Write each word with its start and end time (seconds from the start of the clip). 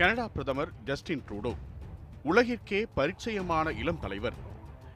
Canada 0.00 0.28
பிரதமர் 0.28 0.70
Justin 0.84 1.22
Trudeau 1.28 1.50
உலகிற்கே 2.24 2.78
பரிச்சயமான 2.96 3.70
இளம் 3.78 3.98
தலைவர். 4.00 4.36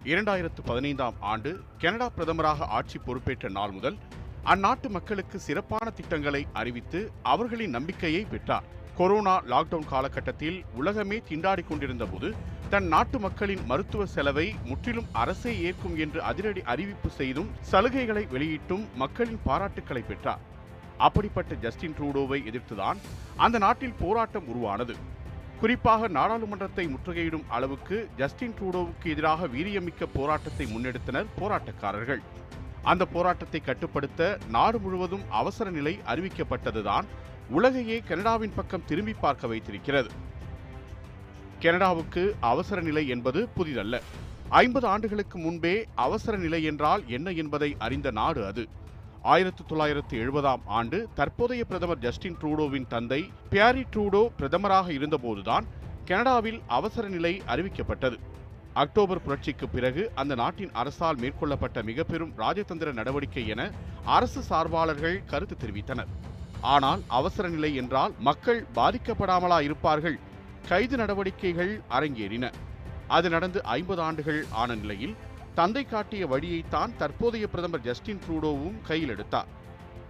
இரண்டாயிரத்து 0.05 0.61
பதினைந்தாம் 0.65 1.15
ஆண்டு 1.21 1.61
கனடா 1.79 2.11
பிரதமராக 2.17 2.69
ஆட்சி 2.77 2.99
பொறுப்பேற்ற 2.99 3.49
நாள் 3.49 3.71
முதல் 3.71 3.99
அந்நாட்டு 4.45 4.91
மக்களுக்கு 4.91 5.41
சிறப்பான 5.41 5.91
திட்டங்களை 5.91 6.47
அறிவித்து 6.53 7.11
அவர்களின் 7.23 7.71
நம்பிக்கையை 7.71 8.25
பெற்றார். 8.25 8.65
கொரோனா 8.97 9.43
லாக்டவுன் 9.43 9.91
காலகட்டத்தில் 9.93 10.65
உலகமே 10.75 11.23
திண்டாடி 11.29 11.67
கொண்டிருந்த 11.67 12.05
போது 12.05 12.35
தன் 12.71 12.87
நாட்டு 12.87 13.19
மக்களின் 13.19 13.67
மருத்துவ 13.67 14.07
செலவை 14.07 14.55
முற்றிலும் 14.65 15.13
அரசே 15.13 15.59
ஏற்கும் 15.59 15.97
என்று 15.97 16.23
அதிரடி 16.23 16.63
அறிவிப்பு 16.63 17.11
செய்தும் 17.11 17.53
சலுகைகளை 17.73 18.27
வெளியிட்டும் 18.29 18.87
மக்களின் 18.95 19.41
பாராட்டுக்களை 19.47 20.05
பெற்றார். 20.07 20.53
அப்படிப்பட்ட 20.99 21.55
ஜஸ்டின் 21.55 21.95
ட்ரூடோவை 22.01 22.45
எதிர்த்துதான் 22.51 22.97
அந்த 23.37 23.59
நாட்டில் 23.59 23.95
போராட்டம் 24.01 24.49
உருவானது. 24.49 24.97
குறிப்பாக 25.61 26.09
நாடாளுமன்றத்தை 26.09 26.87
முற்றுகையிடும் 26.87 27.49
அளவுக்கு 27.49 28.09
ஜஸ்டின் 28.17 28.55
ட்ரூடோவுக்கு 28.61 29.05
எதிராக 29.05 29.47
வீரியமிக்க 29.47 30.07
போராட்டத்தை 30.15 30.67
முன்னெடுத்தனர் 30.67 31.27
போராட்டக்காரர்கள். 31.41 32.19
அந்த 32.83 33.07
போராட்டத்தை 33.07 33.61
கட்டுப்படுத்த 33.61 34.39
நாடு 34.49 34.79
முழுவதும் 34.79 35.31
அவசர 35.31 35.71
நிலை 35.71 36.01
அறிவிக்கப்பட்டதுதான் 36.07 37.05
உலகையே 37.51 37.99
கனடாவின் 37.99 38.53
பக்கம் 38.55 38.85
திரும்பி 38.87 39.13
பார்க்க 39.13 39.47
வைத்திருக்கிறது. 39.47 40.11
கனடாவுக்கு 41.61 42.35
அவசர 42.41 42.81
நிலை 42.81 43.09
என்பது 43.09 43.49
புதிதல்ல. 43.57 44.01
ஐம்பது 44.49 44.87
ஆண்டுகளுக்கு 44.87 45.39
முன்பே 45.39 45.87
அவசர 45.95 46.39
நிலை 46.39 46.63
என்றால் 46.63 47.03
என்ன 47.07 47.31
என்பதை 47.31 47.77
அறிந்த 47.79 48.11
நாடு 48.11 48.47
அது. 48.47 48.69
ஆயிரத்தி 49.33 49.65
தொள்ளாயிரத்து 49.67 50.15
எழுபதாம் 50.19 50.63
ஆண்டு 50.67 51.09
தற்போதைய 51.15 51.65
பிரதமர் 51.65 51.99
ஜஸ்டின் 51.99 52.37
ட்ரூடோவின் 52.41 52.87
தந்தை 52.87 53.31
பியாரி 53.51 53.85
ட்ரூடோ 53.95 54.21
பிரதமராக 54.39 54.89
இருந்தபோதுதான் 54.91 55.67
கனடாவில் 56.05 56.63
அவசர 56.67 57.09
நிலை 57.09 57.43
அறிவிக்கப்பட்டது. 57.47 58.17
அக்டோபர் 58.73 59.23
புரட்சிக்கு 59.23 59.69
பிறகு 59.69 60.11
அந்த 60.15 60.35
நாட்டின் 60.35 60.73
அரசால் 60.73 61.17
மேற்கொள்ளப்பட்ட 61.17 61.85
மிக 61.85 62.05
பெரும் 62.05 62.35
ராஜதந்திர 62.39 62.93
நடவடிக்கை 62.93 63.47
என 63.49 63.71
அரசு 64.05 64.43
சார்பாளர்கள் 64.49 65.25
கருத்து 65.25 65.57
தெரிவித்தனர். 65.63 66.13
ஆனால் 66.61 67.03
அவசர 67.09 67.49
நிலை 67.49 67.75
என்றால் 67.75 68.15
மக்கள் 68.19 68.67
பாதிக்கப்படாமலா 68.75 69.61
இருப்பார்கள். 69.61 70.19
கைது 70.69 70.97
நடவடிக்கைகள் 70.97 71.81
அரங்கேறின. 71.91 72.53
அது 73.09 73.29
நடந்து 73.29 73.63
ஐம்பது 73.65 74.03
ஆண்டுகள் 74.03 74.45
ஆன 74.51 74.75
நிலையில் 74.75 75.17
தந்தை 75.55 75.85
காட்டிய 75.85 76.27
வழியைத்தான் 76.27 76.97
தற்போதைய 76.97 77.49
பிரதமர் 77.49 77.81
ஜஸ்டின் 77.81 78.21
ட்ரூடோவும் 78.29 78.81
கையில் 78.83 79.09
எடுத்தார். 79.09 79.47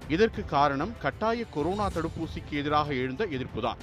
இதற்கு 0.09 0.45
காரணம் 0.45 0.92
கட்டாய 0.98 1.45
கொரோனா 1.45 1.89
தடுப்பூசிக்கு 1.89 2.51
எதிராக 2.51 2.92
எழுந்த 2.92 3.27
எதிர்ப்புதான். 3.27 3.77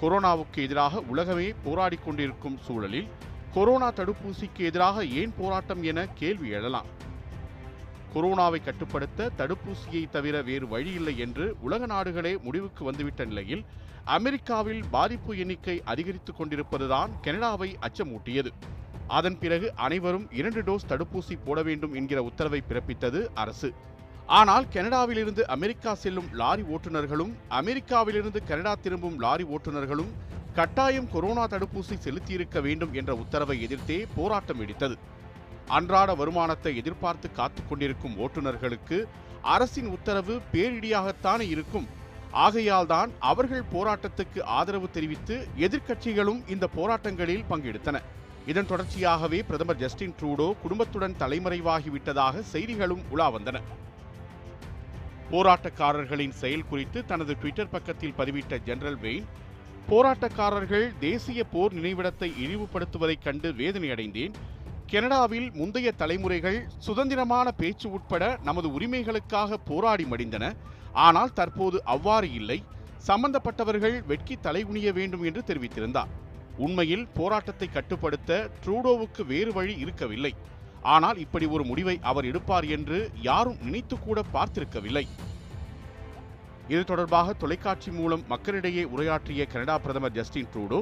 கொரோனாவுக்கு 0.00 0.56
எதிராக 0.56 1.00
உலகமே 1.00 1.54
போராடிக் 1.64 2.04
கொண்டிருக்கும் 2.04 2.58
சூழலில் 2.58 3.08
கொரோனா 3.54 3.92
தடுப்பூசிக்கு 3.92 4.58
எதிராக 4.58 5.04
ஏன் 5.04 5.34
போராட்டம் 5.38 5.82
என 5.82 6.06
கேள்வி 6.06 6.50
எழலாம். 6.50 6.86
கொரோனாவை 8.14 8.64
கட்டுப்படுத்த 8.64 9.30
தடுப்பூசியை 9.38 10.10
தவிர 10.10 10.42
வேறு 10.42 10.68
வழியில்லை 10.68 11.18
என்று 11.18 11.56
உலக 11.60 11.86
நாடுகளே 11.86 12.36
முடிவுக்கு 12.36 12.84
வந்துவிட்ட 12.84 13.24
நிலையில் 13.24 13.64
அமெரிக்காவில் 14.04 14.84
பாதிப்பு 14.90 15.38
எண்ணிக்கை 15.38 15.82
அதிகரித்துக் 15.84 16.42
கொண்டிருப்பதுதான் 16.42 17.10
கனடாவை 17.22 17.76
அச்சமூட்டியது. 17.80 18.50
அதன் 19.08 19.38
பிறகு 19.38 19.72
அனைவரும் 19.76 20.32
இரண்டு 20.32 20.62
டோஸ் 20.62 20.88
தடுப்பூசி 20.88 21.38
போட 21.44 21.62
வேண்டும் 21.62 21.94
என்கிற 21.94 22.22
உத்தரவை 22.22 22.62
பிறப்பித்தது 22.68 23.26
அரசு. 23.34 23.74
ஆனால் 24.26 24.66
கனடாவிலிருந்து 24.72 25.46
அமெரிக்கா 25.46 25.94
செல்லும் 25.94 26.28
லாரி 26.32 26.62
ஓட்டுநர்களும் 26.62 27.32
அமெரிக்காவிலிருந்து 27.50 28.46
கனடா 28.46 28.74
திரும்பும் 28.74 29.18
லாரி 29.18 29.44
ஓட்டுநர்களும் 29.44 30.12
கட்டாயம் 30.54 31.10
கொரோனா 31.10 31.46
தடுப்பூசி 31.46 31.96
செலுத்தியிருக்க 32.04 32.60
வேண்டும் 32.60 32.92
என்ற 32.92 33.14
உத்தரவை 33.14 33.62
எதிர்த்தே 33.62 34.06
போராட்டம் 34.16 34.60
வெடித்தது. 34.60 34.96
அன்றாட 35.66 36.14
வருமானத்தை 36.14 36.76
எதிர்பார்த்து 36.76 37.32
காத்துக் 37.32 37.68
கொண்டிருக்கும் 37.68 38.18
ஓட்டுநர்களுக்கு 38.18 39.04
அரசின் 39.42 39.86
உத்தரவு 39.86 40.40
பேரிடியாகத்தானே 40.52 41.40
இருக்கும். 41.40 41.86
ஆகையால்தான் 42.32 43.10
அவர்கள் 43.20 43.62
போராட்டத்துக்கு 43.72 44.42
ஆதரவு 44.42 44.90
தெரிவித்து 44.90 45.48
எதிர்க்கட்சிகளும் 45.58 46.50
இந்த 46.50 46.68
போராட்டங்களில் 46.76 47.44
பங்கெடுத்தன. 47.50 48.02
இதன் 48.46 48.68
தொடர்ச்சியாகவே 48.70 49.38
பிரதமர் 49.48 49.76
ஜஸ்டின் 49.76 50.14
ட்ரூடோ 50.20 50.46
குடும்பத்துடன் 50.62 51.16
தலைமறைவாகிவிட்டதாக 51.18 52.40
செய்திகளும் 52.40 53.02
உலா 53.10 53.26
வந்தன. 53.34 53.60
போராட்டக்காரர்களின் 55.30 56.34
செயல் 56.40 56.68
குறித்து 56.68 57.04
தனது 57.04 57.32
ட்விட்டர் 57.34 57.70
பக்கத்தில் 57.70 58.14
பதிவிட்ட 58.18 58.58
ஜெனரல் 58.58 58.98
வெயின் 58.98 59.26
போராட்டக்காரர்கள் 59.88 60.86
தேசிய 61.00 61.44
போர் 61.44 61.74
நினைவிடத்தை 61.74 62.28
இழிவுபடுத்துவதைக் 62.44 63.24
கண்டு 63.24 63.50
வேதனையடைந்தேன். 63.52 64.36
கனடாவில் 64.86 65.48
முந்தைய 65.52 65.92
தலைமுறைகள் 65.92 66.58
சுதந்திரமான 66.78 67.50
பேச்சு 67.50 67.90
உட்பட 67.90 68.38
நமது 68.42 68.68
உரிமைகளுக்காக 68.78 69.58
போராடி 69.64 70.04
மடிந்தன. 70.04 70.54
ஆனால் 70.92 71.32
தற்போது 71.32 71.84
அவ்வாறு 71.84 72.32
இல்லை. 72.32 72.62
சம்பந்தப்பட்டவர்கள் 73.06 73.96
வெட்கி 74.06 74.38
தலைகுனிய 74.42 74.92
வேண்டும் 74.92 75.22
என்று 75.22 75.42
தெரிவித்திருந்தார். 75.46 76.12
உண்மையில் 76.64 77.06
போராட்டத்தை 77.16 77.68
கட்டுப்படுத்த 77.72 78.38
ட்ரூடோவுக்கு 78.64 79.22
வேறு 79.32 79.52
வழி 79.52 79.74
இருக்கவில்லை. 79.84 80.32
ஆனால் 80.94 81.18
இப்படி 81.24 81.46
ஒரு 81.54 81.64
முடிவை 81.70 81.96
அவர் 82.10 82.28
எடுப்பார் 82.30 82.66
என்று 82.76 82.98
யாரும் 83.28 83.62
நினைத்து 83.66 83.96
கூட 83.98 84.18
பார்த்திருக்கவில்லை. 84.34 85.04
இது 86.72 86.82
தொடர்பாக 86.84 87.34
தொலைக்காட்சி 87.42 87.90
மூலம் 87.98 88.22
மக்களிடையே 88.32 88.84
உரையாற்றிய 88.94 89.42
கனடா 89.52 89.74
பிரதமர் 89.78 90.16
ஜஸ்டின் 90.18 90.50
ட்ரூடோ 90.54 90.80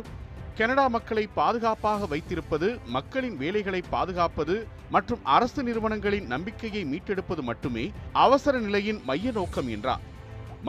கனடா 0.58 0.86
மக்களை 0.94 1.24
பாதுகாப்பாக 1.38 2.06
வைத்திருப்பது 2.12 2.68
மக்களின் 2.96 3.36
வேலைகளை 3.36 3.80
பாதுகாப்பது 3.94 4.56
மற்றும் 4.94 5.24
அரசு 5.36 5.60
நிறுவனங்களின் 5.62 6.26
நம்பிக்கையை 6.26 6.82
மீட்டெடுப்பது 6.92 7.42
மட்டுமே 7.50 7.84
அவசர 8.24 8.58
நிலையின் 8.58 9.00
மைய 9.08 9.32
நோக்கம் 9.38 9.68
என்றார். 9.76 10.04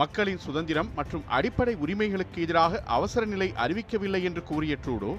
மக்களின் 0.00 0.40
சுதந்திரம் 0.44 0.88
மற்றும் 0.98 1.22
அடிப்படை 1.36 1.74
உரிமைகளுக்கு 1.84 2.38
எதிராக 2.46 2.80
அவசர 2.96 3.22
நிலை 3.32 3.48
அறிவிக்கவில்லை 3.64 4.20
என்று 4.28 4.42
கூறிய 4.42 4.74
ட்ரூடோ 4.84 5.12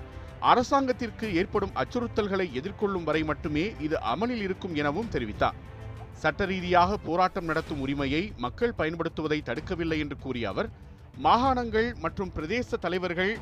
அரசாங்கத்திற்கு 0.52 1.28
ஏற்படும் 1.40 1.74
அச்சுறுத்தல்களை 1.82 2.46
எதிர்கொள்ளும் 2.60 3.08
வரை 3.08 3.22
மட்டுமே 3.24 3.64
இது 3.86 3.96
அமலில் 4.14 4.44
இருக்கும் 4.48 4.76
எனவும் 4.82 5.10
தெரிவித்தார். 5.16 5.58
சட்ட 6.22 6.46
ரீதியாக 6.52 6.98
போராட்டம் 7.08 7.48
நடத்தும் 7.50 7.82
உரிமையை 7.86 8.22
மக்கள் 8.46 8.78
பயன்படுத்துவதை 8.78 9.40
தடுக்கவில்லை 9.50 9.98
என்று 10.04 10.18
கூறிய 10.26 10.50
அவர் 10.50 10.70
மாகாணங்கள் 11.18 11.90
மற்றும் 12.06 12.32
பிரதேச 12.38 12.80
தலைவர்கள் 12.86 13.34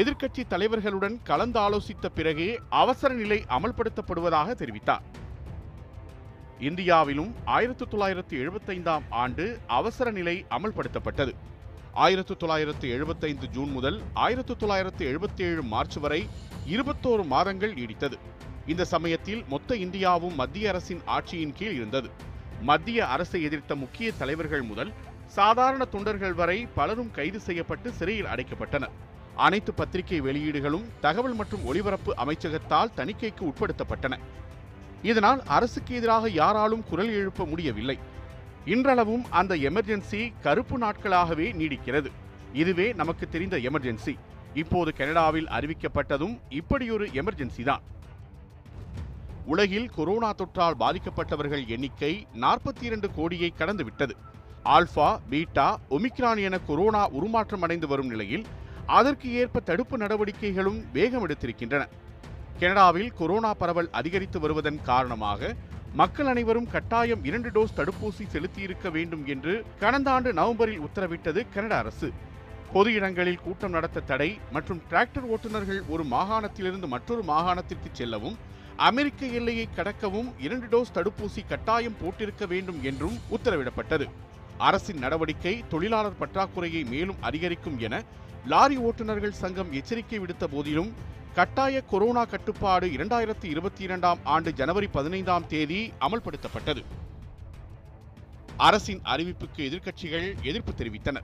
எதிர்க்கட்சி 0.00 0.42
தலைவர்களுடன் 0.54 1.16
கலந்து 1.22 1.58
ஆலோசித்த 1.66 2.06
பிறகே 2.18 2.50
அவசர 2.82 3.10
நிலை 3.14 3.38
அமல்படுத்தப்படுவதாக 3.56 4.54
தெரிவித்தார். 4.62 5.04
இந்தியாவிலும் 6.66 7.34
ஆயிரத்தி 7.44 7.84
தொள்ளாயிரத்து 7.84 8.34
எழுபத்தைந்தாம் 8.36 9.04
ஆண்டு 9.10 9.44
அவசர 9.66 10.10
நிலை 10.10 10.34
அமல்படுத்தப்பட்டது. 10.56 11.32
ஆயிரத்தி 11.92 12.34
தொள்ளாயிரத்து 12.34 12.86
எழுபத்தைந்து 12.88 13.46
ஜூன் 13.48 13.70
முதல் 13.70 13.98
ஆயிரத்தி 14.14 14.54
தொள்ளாயிரத்து 14.56 15.02
எழுபத்தி 15.10 15.42
ஏழு 15.42 15.62
மார்ச் 15.62 15.96
வரை 15.96 16.28
இருபத்தோரு 16.66 17.24
மாதங்கள் 17.24 17.74
நீடித்தது. 17.74 18.16
இந்த 18.66 18.84
சமயத்தில் 18.84 19.44
மொத்த 19.46 19.74
இந்தியாவும் 19.74 20.34
மத்திய 20.34 20.68
அரசின் 20.68 21.02
ஆட்சியின் 21.06 21.52
கீழ் 21.52 21.74
இருந்தது. 21.74 22.10
மத்திய 22.60 23.06
அரசை 23.06 23.42
எதிர்த்த 23.42 23.74
முக்கிய 23.74 24.10
தலைவர்கள் 24.12 24.62
முதல் 24.62 24.92
சாதாரண 25.26 25.84
தொண்டர்கள் 25.84 26.32
வரை 26.32 26.66
பலரும் 26.74 27.10
கைது 27.10 27.40
செய்யப்பட்டு 27.40 27.92
சிறையில் 27.92 28.26
அடைக்கப்பட்டனர். 28.26 28.96
அனைத்து 29.34 29.74
பத்திரிகை 29.74 30.20
வெளியீடுகளும் 30.20 30.86
தகவல் 31.00 31.34
மற்றும் 31.34 31.64
ஒலிபரப்பு 31.64 32.14
அமைச்சகத்தால் 32.24 32.94
தணிக்கைக்கு 32.96 33.44
உட்படுத்தப்பட்டன. 33.50 34.16
இதனால் 35.02 35.42
அரசுக்கு 35.46 35.94
எதிராக 35.94 36.30
யாராலும் 36.30 36.84
குரல் 36.84 37.12
எழுப்ப 37.12 37.44
முடியவில்லை. 37.44 37.98
இன்றளவும் 38.64 39.30
அந்த 39.30 39.56
எமர்ஜென்சி 39.56 40.32
கருப்பு 40.42 40.78
நாட்களாகவே 40.78 41.52
நீடிக்கிறது. 41.52 42.10
இதுவே 42.52 42.92
நமக்கு 42.92 43.28
தெரிந்த 43.28 43.56
எமர்ஜென்சி. 43.56 44.18
இப்போது 44.54 44.94
கனடாவில் 44.94 45.46
அறிவிக்கப்பட்டதும் 45.46 46.38
இப்படியொரு 46.48 47.06
எமர்ஜென்சி 47.06 47.62
தான். 47.62 47.82
உலகில் 49.46 49.90
கொரோனா 49.90 50.34
தொற்றால் 50.34 50.80
பாதிக்கப்பட்டவர்கள் 50.80 51.66
எண்ணிக்கை 51.66 52.26
நாற்பத்தி 52.40 52.82
இரண்டு 52.82 53.10
கோடியை 53.10 53.52
கடந்துவிட்டது. 53.58 54.10
ஆல்பா 54.64 55.18
பீட்டா 55.30 55.80
ஒமிக்ரான் 55.90 56.42
என 56.42 56.58
கொரோனா 56.58 57.08
உருமாற்றம் 57.08 57.62
அடைந்து 57.62 57.86
வரும் 57.86 58.06
நிலையில் 58.06 58.44
அதற்கு 58.86 59.32
ஏற்ப 59.32 59.60
தடுப்பு 59.60 59.98
நடவடிக்கைகளும் 59.98 60.84
வேகம் 60.92 61.28
எடுத்திருக்கின்றன 61.28 61.86
கனடாவில் 62.60 63.10
கொரோனா 63.18 63.50
பரவல் 63.54 63.88
அதிகரித்து 63.90 64.38
வருவதன் 64.40 64.78
காரணமாக 64.82 65.50
மக்கள் 65.92 66.26
அனைவரும் 66.26 66.70
கட்டாயம் 66.70 67.24
இரண்டு 67.24 67.48
டோஸ் 67.48 67.76
தடுப்பூசி 67.76 68.24
செலுத்தியிருக்க 68.32 68.90
வேண்டும் 68.90 69.26
என்று 69.26 69.52
கடந்த 69.82 70.10
ஆண்டு 70.10 70.30
நவம்பரில் 70.32 70.82
உத்தரவிட்டது 70.86 71.40
கனடா 71.54 71.78
அரசு. 71.78 72.08
பொது 72.72 72.92
இடங்களில் 72.92 73.42
கூட்டம் 73.44 73.70
நடத்த 73.70 74.00
தடை 74.00 74.38
மற்றும் 74.54 74.80
டிராக்டர் 74.90 75.28
ஓட்டுநர்கள் 75.34 75.80
ஒரு 75.88 76.04
மாகாணத்திலிருந்து 76.04 76.88
மற்றொரு 76.94 77.22
மாகாணத்திற்கு 77.22 77.90
செல்லவும் 77.92 78.36
அமெரிக்க 78.76 79.26
எல்லையை 79.26 79.68
கடக்கவும் 79.76 80.32
இரண்டு 80.38 80.66
டோஸ் 80.72 80.94
தடுப்பூசி 80.94 81.44
கட்டாயம் 81.48 82.00
போட்டிருக்க 82.02 82.46
வேண்டும் 82.46 82.80
என்றும் 82.82 83.16
உத்தரவிடப்பட்டது. 83.36 84.08
அரசின் 84.58 84.98
நடவடிக்கை 84.98 85.64
தொழிலாளர் 85.68 86.20
பற்றாக்குறையை 86.20 86.82
மேலும் 86.94 87.20
அதிகரிக்கும் 87.20 87.78
என 87.78 88.02
லாரி 88.46 88.76
ஓட்டுநர்கள் 88.78 89.40
சங்கம் 89.42 89.72
எச்சரிக்கை 89.72 90.18
விடுத்த 90.18 90.44
போதிலும் 90.46 90.90
கட்டாய 91.38 91.80
கொரோனா 91.80 92.24
கட்டுப்பாடு 92.24 92.86
இரண்டாயிரத்தி 92.86 93.44
இருபத்தி 93.44 93.82
இரண்டாம் 93.82 94.18
ஆண்டு 94.24 94.52
ஜனவரி 94.52 94.86
பதினைந்தாம் 94.86 95.46
தேதி 95.46 95.92
அமல்படுத்தப்பட்டது. 96.00 96.84
அரசின் 98.56 99.00
அறிவிப்புக்கு 99.04 99.56
எதிர்க்கட்சிகள் 99.56 100.42
எதிர்ப்பு 100.42 100.72
தெரிவித்தன. 100.72 101.16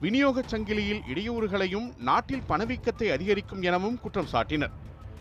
விநியோகச் 0.00 0.54
சங்கிலியில் 0.54 1.00
இடையூறுகளையும் 1.14 1.96
நாட்டில் 1.98 2.42
பணவீக்கத்தை 2.48 3.12
அதிகரிக்கும் 3.12 3.62
எனவும் 3.62 4.00
குற்றம் 4.00 4.28
சாட்டினர். 4.32 4.70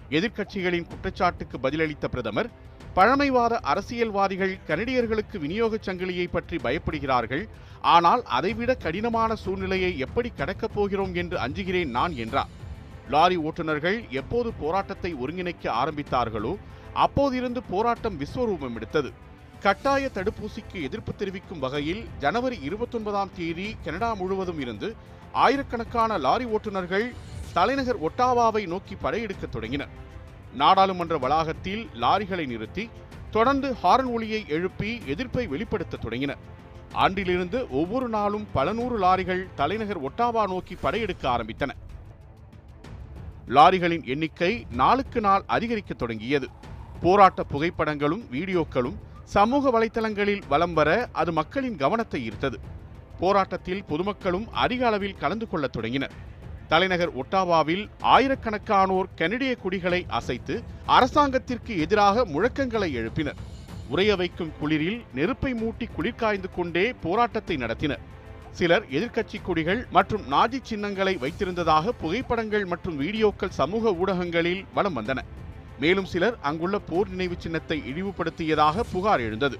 எதிர்க்கட்சிகளின் 0.10 0.88
குற்றச்சாட்டுக்கு 0.88 1.58
பதிலளித்த 1.58 2.08
பிரதமர் 2.08 2.50
பழமைவாத 2.94 3.60
அரசியல்வாதிகள் 3.60 4.58
கனடியர்களுக்கு 4.68 5.38
விநியோகச் 5.38 5.90
சங்கிலியை 5.90 6.28
பற்றி 6.32 6.58
பயப்படுகிறார்கள். 6.58 7.48
ஆனால் 7.82 8.24
அதைவிட 8.24 8.74
கடினமான 8.74 9.36
சூழ்நிலையை 9.36 10.00
எப்படி 10.00 10.30
கடக்கப் 10.30 10.74
போகிறோம் 10.74 11.16
என்று 11.16 11.38
அஞ்சுகிறேன் 11.38 11.90
நான் 11.90 12.16
என்றார். 12.16 12.62
லாரி 13.10 13.38
ஓட்டுநர்கள் 13.38 14.10
எப்போது 14.10 14.54
போராட்டத்தை 14.54 15.16
ஒருங்கிணைக்க 15.16 15.64
ஆரம்பித்தார்களோ 15.64 16.56
அப்போதிருந்து 16.96 17.58
போராட்டம் 17.70 18.20
விஸ்வரூபம் 18.20 18.76
எடுத்தது. 18.76 19.14
கட்டாய 19.62 20.10
தடுப்பூசிக்கு 20.14 20.82
எதிர்ப்பு 20.82 21.16
தெரிவிக்கும் 21.16 21.60
வகையில் 21.60 22.06
ஜனவரி 22.20 22.58
இருபத்தொன்பதாம் 22.58 23.30
தேதி 23.36 23.76
கனடா 23.84 24.14
முழுவதும் 24.14 24.60
இருந்து 24.60 24.96
ஆயிரக்கணக்கான 25.32 26.18
லாரி 26.18 26.46
ஓட்டுநர்கள் 26.46 27.14
தலைநகர் 27.54 28.02
ஒட்டாவாவை 28.02 28.68
நோக்கி 28.68 28.96
படையெடுக்கத் 28.96 29.52
தொடங்கினர். 29.52 29.90
நாடாளுமன்ற 30.54 31.18
வளாகத்தில் 31.18 31.90
லாரிகளை 32.02 32.46
நிறுத்தி 32.46 32.90
தொடர்ந்து 33.32 33.76
ஹாரன் 33.76 34.06
ஒளியை 34.06 34.46
எழுப்பி 34.48 35.02
எதிர்ப்பை 35.06 35.48
வெளிப்படுத்தத் 35.48 36.02
தொடங்கினர். 36.02 36.38
ஆண்டிலிருந்து 36.94 37.70
ஒவ்வொரு 37.70 38.10
நாளும் 38.10 38.48
பல 38.54 38.74
நூறு 38.74 39.00
லாரிகள் 39.00 39.48
தலைநகர் 39.56 40.02
ஒட்டாவா 40.02 40.48
நோக்கி 40.48 40.78
படையெடுக்க 40.82 41.30
ஆரம்பித்தன. 41.30 41.70
லாரிகளின் 43.48 44.06
எண்ணிக்கை 44.06 44.66
நாளுக்கு 44.69 45.22
நாள் 45.22 45.44
அதிகரிக்கத் 45.48 45.98
தொடங்கியது. 45.98 46.48
போராட்ட 47.01 47.45
புகைப்படங்களும் 47.51 48.24
வீடியோக்களும் 48.31 48.95
சமூக 49.24 49.72
வலைத்தளங்களில் 49.72 50.42
வலம் 50.48 50.74
வர 50.74 51.10
அது 51.12 51.31
மக்களின் 51.31 51.75
கவனத்தை 51.75 52.30
ஈர்த்தது. 52.30 52.56
போராட்டத்தில் 53.19 53.84
பொதுமக்களும் 53.86 54.51
அதிக 54.51 54.88
அளவில் 54.88 55.18
கலந்து 55.18 55.48
கொள்ளத் 55.48 55.72
தொடங்கினர். 55.72 56.12
தலைநகர் 56.68 57.16
ஒட்டாவாவில் 57.18 57.90
ஆயிரக்கணக்கானோர் 58.01 59.10
கனடிய 59.16 59.56
குடிகளை 59.56 60.06
அசைத்து 60.07 60.63
அரசாங்கத்திற்கு 60.86 61.80
எதிராக 61.80 62.25
முழக்கங்களை 62.25 62.92
எழுப்பினர். 62.94 63.36
உறைய 63.89 64.16
வைக்கும் 64.16 64.51
குளிரில் 64.62 65.01
நெருப்பை 65.13 65.54
மூட்டி 65.54 65.88
குளிர்காய்ந்து 65.98 66.50
கொண்டே 66.56 66.94
போராட்டத்தை 66.94 67.57
நடத்தினர். 67.57 68.00
சிலர் 68.58 68.84
எதிர்க்கட்சி 68.98 69.38
கொடிகள் 69.42 69.80
மற்றும் 69.90 70.24
நாஜி 70.32 70.60
சின்னங்களை 70.70 71.14
வைத்திருந்ததாக 71.18 71.94
புகைப்படங்கள் 72.02 72.66
மற்றும் 72.66 73.00
வீடியோக்கள் 73.00 73.56
சமூக 73.60 73.94
ஊடகங்களில் 74.02 74.66
வலம் 74.74 74.98
வந்தன. 74.98 75.20
மேலும் 75.80 76.06
சிலர் 76.06 76.36
அங்குள்ள 76.42 76.80
போர் 76.80 77.10
நினைவு 77.10 77.36
சின்னத்தை 77.40 77.78
இழிவுபடுத்தியதாக 77.92 78.86
புகார் 78.92 79.20
எழுந்தது. 79.20 79.58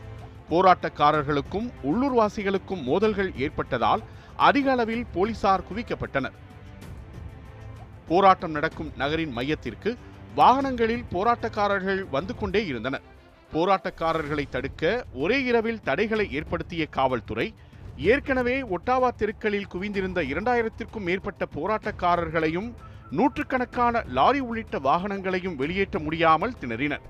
போராட்டக்காரர்களுக்கும் 0.52 1.68
உள்ளூர்வாசிகளுக்கும் 1.90 2.84
மோதல்கள் 2.90 3.32
ஏற்பட்டதால் 3.38 4.04
அதிக 4.50 4.72
அளவில் 4.72 5.06
போலீசார் 5.16 5.66
குவிக்கப்பட்டனர். 5.70 6.38
போராட்டம் 8.08 8.52
நடக்கும் 8.52 8.94
நகரின் 8.98 9.36
மையத்திற்கு 9.40 9.92
வாகனங்களில் 10.36 11.06
போராட்டக்காரர்கள் 11.12 12.02
வந்து 12.10 12.36
கொண்டே 12.36 12.66
இருந்தனர். 12.66 13.06
போராட்டக்காரர்களை 13.54 14.46
தடுக்க 14.50 15.06
ஒரே 15.14 15.44
இரவில் 15.44 15.84
தடைகளை 15.84 16.26
ஏற்படுத்திய 16.32 16.84
காவல்துறை 16.98 17.54
ஏற்கனவே 17.98 18.62
ஒட்டாவா 18.62 19.10
தெருக்களில் 19.16 19.68
குவிந்திருந்த 19.74 20.22
இரண்டாயிரத்திற்கும் 20.24 21.04
மேற்பட்ட 21.04 21.48
போராட்டக்காரர்களையும் 21.56 22.74
நூற்றுக்கணக்கான 23.12 24.04
லாரி 24.08 24.40
உள்ளிட்ட 24.40 24.80
வாகனங்களையும் 24.80 25.56
வெளியேற்ற 25.56 26.00
முடியாமல் 26.00 26.56
திணறினர். 26.62 27.02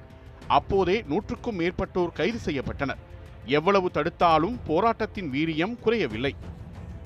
அப்போதே 0.47 1.03
நூற்றுக்கும் 1.07 1.59
மேற்பட்டோர் 1.59 2.11
கைது 2.13 2.39
செய்யப்பட்டனர். 2.45 2.97
எவ்வளவு 3.45 3.89
தடுத்தாலும் 3.93 4.57
போராட்டத்தின் 4.65 5.31
வீரியம் 5.31 5.79
குறையவில்லை. 5.79 6.35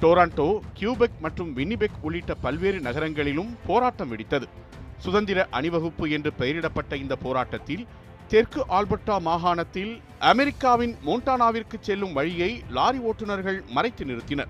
டொராண்டோ 0.01 0.59
கியூபெக் 0.73 1.19
மற்றும் 1.19 1.55
வின்னிபெக் 1.55 2.01
உள்ளிட்ட 2.01 2.35
பல்வேறு 2.35 2.79
நகரங்களிலும் 2.79 3.57
போராட்டம் 3.65 4.11
வெடித்தது. 4.11 4.47
சுதந்திர 4.97 5.47
அணிவகுப்பு 5.51 6.09
என்று 6.09 6.33
பெயரிடப்பட்ட 6.39 6.93
இந்த 6.93 7.15
போராட்டத்தில் 7.15 7.87
தெற்கு 8.31 8.61
ஆல்பர்டா 8.69 9.15
மாகாணத்தில் 9.19 9.91
அமெரிக்காவின் 10.19 10.95
மோண்டானாவிற்கு 11.05 11.77
செல்லும் 11.79 12.13
வழியை 12.13 12.49
லாரி 12.69 12.99
ஓட்டுநர்கள் 12.99 13.59
மறைத்து 13.75 14.05
நிறுத்தினர். 14.05 14.49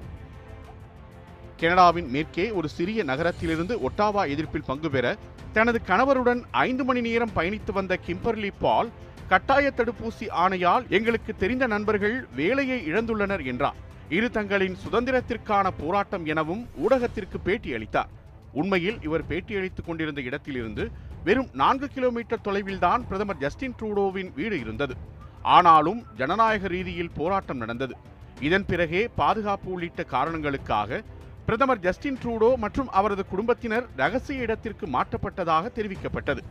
கனடாவின் 1.58 2.10
மேற்கே 2.10 2.52
ஒரு 2.52 2.68
சிறிய 2.70 3.04
நகரத்திலிருந்து 3.04 3.76
ஒட்டாவா 3.90 4.24
எதிர்ப்பில் 4.34 4.66
பங்கு 4.66 4.90
பெற 4.90 5.16
தனது 5.54 5.82
கணவருடன் 5.88 6.42
ஐந்து 6.52 6.84
மணி 6.84 7.02
நேரம் 7.02 7.36
பயணித்து 7.36 7.72
வந்த 7.72 8.00
கிம்பர்லி 8.08 8.52
பால் 8.60 8.90
கட்டாய 9.30 9.72
தடுப்பூசி 9.78 10.28
ஆணையால் 10.44 10.88
எங்களுக்கு 10.90 11.36
தெரிந்த 11.36 11.68
நண்பர்கள் 11.68 12.28
வேலையை 12.36 12.80
இழந்துள்ளனர் 12.92 13.46
என்றார். 13.46 13.80
இது 14.10 14.32
தங்களின் 14.32 14.78
சுதந்திரத்திற்கான 14.84 15.68
போராட்டம் 15.78 16.26
எனவும் 16.26 16.70
ஊடகத்திற்கு 16.84 17.40
பேட்டி 17.44 17.74
அளித்தார் 17.74 18.14
உண்மையில் 18.52 18.98
இவர் 19.02 19.28
பேட்டியளித்துக் 19.28 19.88
கொண்டிருந்த 19.88 20.22
இடத்திலிருந்து 20.22 20.84
வெறும் 21.28 21.50
நான்கு 21.54 21.88
கிலோமீட்டர் 21.88 22.44
தொலைவில்தான் 22.44 23.02
பிரதமர் 23.08 23.38
ஜஸ்டின் 23.38 23.74
ட்ரூடோவின் 23.80 24.34
வீடு 24.34 24.60
இருந்தது. 24.60 24.94
ஆனாலும் 25.42 26.06
ஜனநாயக 26.18 26.68
ரீதியில் 26.68 27.12
போராட்டம் 27.16 27.58
நடந்தது. 27.58 27.96
இதன் 28.40 28.66
பிறகே 28.66 29.02
பாதுகாப்பு 29.16 29.72
உள்ளிட்ட 29.72 30.04
காரணங்களுக்காக 30.04 31.00
பிரதமர் 31.46 31.80
ஜஸ்டின் 31.80 32.18
ட்ரூடோ 32.24 32.56
மற்றும் 32.56 32.90
அவரது 32.90 33.26
குடும்பத்தினர் 33.26 33.88
ரகசிய 33.96 34.42
இடத்திற்கு 34.42 34.88
மாற்றப்பட்டதாக 34.88 35.72
தெரிவிக்கப்பட்டது. 35.78 36.44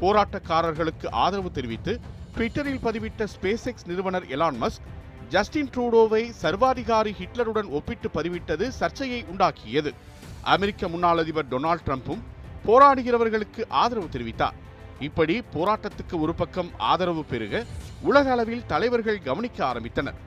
போராட்டக்காரர்களுக்கு 0.00 1.08
ஆதரவு 1.10 1.50
தெரிவித்து 1.50 2.00
ட்விட்டரில் 2.36 2.82
பதிவிட்ட 2.86 3.28
ஸ்பேஸ் 3.34 3.66
எக்ஸ் 3.72 3.86
நிறுவனர் 3.86 4.26
எலான் 4.36 4.58
மஸ்க் 4.64 4.88
ஜஸ்டின் 5.28 5.70
ட்ரூடோவை 5.76 6.30
சர்வாதிகாரி 6.44 7.14
ஹிட்லருடன் 7.20 7.70
ஒப்பிட்டு 7.78 8.10
பதிவிட்டது 8.14 8.68
சர்ச்சையை 8.80 9.24
உண்டாக்கியது. 9.32 9.92
அமெரிக்க 10.42 10.88
முன்னாள் 10.88 11.18
அதிபர் 11.18 11.48
டொனால்ட் 11.50 11.86
ட்ரம்ப்பும் 11.86 12.24
போராடுகிறவர்களுக்கு 12.66 13.64
ஆதரவு 13.68 14.08
தெரிவித்தார். 14.12 14.56
இப்படி 15.00 15.42
போராட்டத்துக்கு 15.54 16.20
ஒரு 16.20 16.34
பக்கம் 16.34 16.70
ஆதரவு 16.78 17.24
பெருக 17.24 17.64
உலக 18.02 18.30
அளவில் 18.30 18.66
தலைவர்கள் 18.66 19.22
கவனிக்க 19.22 19.64
ஆரம்பித்தனர். 19.64 20.18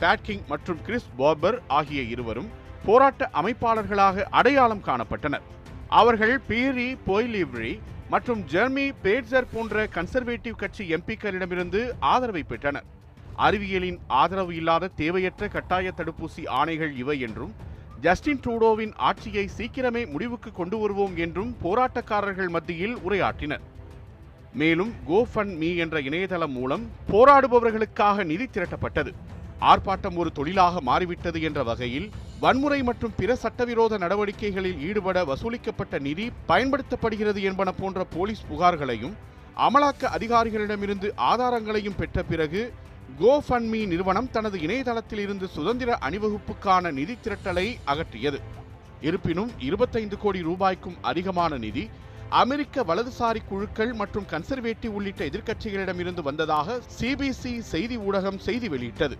பேட்கிங் 0.00 0.46
மற்றும் 0.48 0.82
கிறிஸ் 0.82 1.10
பார்பர் 1.18 1.58
ஆகிய 1.66 2.02
இருவரும் 2.02 2.48
போராட்ட 2.84 3.30
அமைப்பாளர்களாக 3.32 4.24
அடையாளம் 4.30 4.82
காணப்பட்டனர். 4.86 5.44
அவர்கள் 5.88 6.40
பீரி 6.40 6.96
பொய்லிவ்ரி 7.06 7.80
மற்றும் 8.10 8.44
ஜெர்மி 8.44 8.92
பேட்சர் 8.92 9.52
போன்ற 9.52 9.86
கன்சர்வேட்டிவ் 9.86 10.56
கட்சி 10.56 10.84
எம்பிக்களிடமிருந்து 10.94 11.92
ஆதரவை 12.00 12.42
பெற்றனர். 12.42 12.84
அறிவியலின் 13.36 13.98
ஆதரவு 14.06 14.54
இல்லாத 14.54 14.90
தேவையற்ற 14.96 15.48
கட்டாய 15.48 15.92
தடுப்பூசி 15.96 16.42
ஆணைகள் 16.46 16.96
இவை 16.96 17.20
என்றும் 17.20 17.54
ஜஸ்டின் 18.06 18.40
ட்ரூடோவின் 18.44 18.92
ஆட்சியை 19.08 19.44
சீக்கிரமே 19.56 20.02
முடிவுக்கு 20.14 20.50
கொண்டு 20.58 20.76
வருவோம் 20.80 21.14
என்றும் 21.24 21.52
போராட்டக்காரர்கள் 21.62 22.50
மத்தியில் 22.56 22.96
உரையாற்றினர். 23.06 23.62
மேலும் 24.60 24.92
கோ 25.08 25.18
ஃபண்ட் 25.30 25.56
மீ 25.62 25.70
என்ற 25.84 25.96
இணையதளம் 26.08 26.54
மூலம் 26.58 26.84
போராடுபவர்களுக்காக 27.12 28.24
நிதி 28.30 28.46
திரட்டப்பட்டது. 28.54 29.10
ஆர்ப்பாட்டம் 29.70 30.16
ஒரு 30.22 30.30
தொழிலாக 30.38 30.80
மாறிவிட்டது 30.88 31.38
என்ற 31.48 31.60
வகையில் 31.70 32.08
வன்முறை 32.42 32.80
மற்றும் 32.88 33.14
பிற 33.20 33.34
சட்டவிரோத 33.44 33.98
நடவடிக்கைகளில் 34.04 34.80
ஈடுபட 34.88 35.18
வசூலிக்கப்பட்ட 35.30 35.98
நிதி 36.08 36.26
பயன்படுத்தப்படுகிறது 36.50 37.42
என்பன 37.50 37.70
போன்ற 37.80 38.00
போலீஸ் 38.16 38.46
புகார்களையும் 38.50 39.14
அமலாக்க 39.66 40.10
அதிகாரிகளிடமிருந்து 40.16 41.10
ஆதாரங்களையும் 41.30 41.98
பெற்ற 42.00 42.22
பிறகு 42.32 42.62
கோ 43.14 43.42
நிறுவனம் 43.66 44.30
தனது 44.30 44.60
இணையதளத்தில் 44.60 45.18
இருந்து 45.18 45.48
சுதந்திர 45.48 45.98
அணிவகுப்புக்கான 46.00 46.92
நிதி 46.92 47.18
திரட்டலை 47.22 47.76
அகற்றியது. 47.86 48.38
இருப்பினும் 49.00 49.50
இருபத்தைந்து 49.58 50.16
கோடி 50.16 50.40
ரூபாய்க்கும் 50.42 50.96
அதிகமான 51.00 51.56
நிதி 51.56 51.90
அமெரிக்க 52.28 52.84
வலதுசாரி 52.84 53.40
குழுக்கள் 53.44 53.92
மற்றும் 53.92 54.26
கன்சர்வேட்டிவ் 54.30 54.88
உள்ளிட்ட 54.88 55.24
எதிர்க்கட்சிகளிடமிருந்து 55.24 56.22
வந்ததாக 56.22 56.80
சிபிசி 57.00 57.58
செய்தி 57.58 57.98
ஊடகம் 57.98 58.38
செய்தி 58.38 58.68
வெளியிட்டது. 58.68 59.18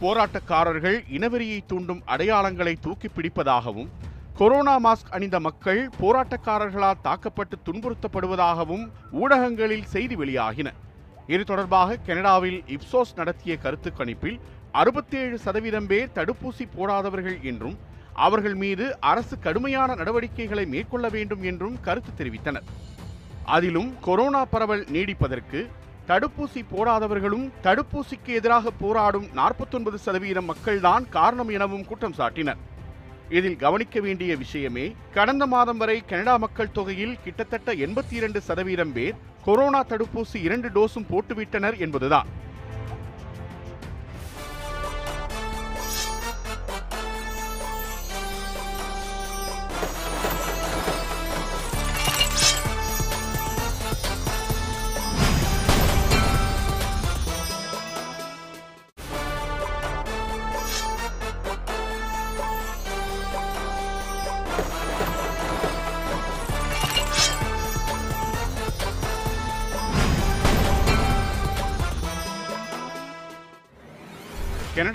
போராட்டக்காரர்கள் 0.00 0.98
இனவெறியை 1.16 1.60
தூண்டும் 1.66 2.02
அடையாளங்களை 2.06 2.76
தூக்கி 2.80 3.08
பிடிப்பதாகவும் 3.08 3.88
கொரோனா 4.36 4.76
மாஸ்க் 4.80 5.10
அணிந்த 5.10 5.40
மக்கள் 5.40 5.88
போராட்டக்காரர்களால் 6.00 7.02
தாக்கப்பட்டு 7.02 7.56
துன்புறுத்தப்படுவதாகவும் 7.64 8.90
ஊடகங்களில் 9.12 9.84
செய்தி 9.84 10.16
வெளியாகின. 10.16 10.72
இது 11.34 11.42
தொடர்பாக 11.50 11.98
கனடாவில் 12.06 12.58
இப்சோஸ் 12.74 13.12
நடத்திய 13.18 13.52
கருத்து 13.64 13.90
கணிப்பில் 13.98 14.38
அறுபத்தேழு 14.80 15.36
சதவீதம் 15.44 15.88
பேர் 15.90 16.12
தடுப்பூசி 16.18 16.64
போடாதவர்கள் 16.76 17.38
என்றும் 17.50 17.76
அவர்கள் 18.26 18.56
மீது 18.62 18.84
அரசு 19.10 19.34
கடுமையான 19.46 19.94
நடவடிக்கைகளை 20.00 20.64
மேற்கொள்ள 20.72 21.08
வேண்டும் 21.16 21.42
என்றும் 21.50 21.76
கருத்து 21.86 22.12
தெரிவித்தனர். 22.18 22.66
அதிலும் 23.56 23.90
கொரோனா 24.06 24.42
பரவல் 24.54 24.84
நீடிப்பதற்கு 24.94 25.60
தடுப்பூசி 26.10 26.60
போடாதவர்களும் 26.72 27.46
தடுப்பூசிக்கு 27.66 28.32
எதிராக 28.40 28.70
போராடும் 28.82 29.28
49% 29.40 30.02
சதவீதம் 30.06 30.48
மக்கள்தான் 30.50 31.04
காரணம் 31.18 31.52
எனவும் 31.56 31.86
குற்றம் 31.90 32.18
சாட்டினர். 32.18 32.60
இதில் 33.30 33.56
கவனிக்க 33.56 34.00
வேண்டிய 34.00 34.36
விஷயமே 34.36 34.84
கடந்த 35.14 35.46
மாதம் 35.46 35.76
வரை 35.76 36.02
கனடா 36.06 36.36
மக்கள் 36.36 36.72
தொகையில் 36.72 37.18
கிட்டத்தட்ட 37.24 37.74
எண்பத்தி 37.74 38.14
இரண்டு 38.20 38.40
சதவீதம் 38.40 38.92
பேர் 38.92 39.18
கொரோனா 39.44 39.80
தடுப்பூசி 39.84 40.38
இரண்டு 40.42 40.68
டோஸும் 40.68 41.08
போட்டுவிட்டனர் 41.10 41.76
என்பதுதான். 41.78 42.28